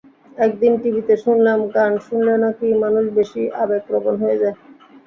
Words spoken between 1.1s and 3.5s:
শুনলাম, গান শুনলে নাকি মানুষ বেশি